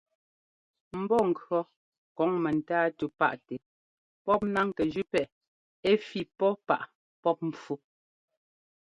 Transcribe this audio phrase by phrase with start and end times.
[1.01, 1.61] Mbɔ́ŋkʉɔ́
[2.15, 3.55] kɔŋ mɛntáa tʉ́ páꞌtɛ
[4.23, 5.31] pɔ́p náŋ kɛ jʉ́ pɛ́ꞌɛ
[5.89, 6.83] ɛ́ fí pɔ́ páꞌ
[7.21, 7.73] pɔ́p mpfú.